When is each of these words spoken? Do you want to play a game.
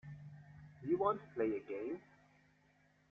Do 0.81 0.89
you 0.89 0.97
want 0.97 1.21
to 1.21 1.27
play 1.35 1.57
a 1.57 1.59
game. 1.59 2.01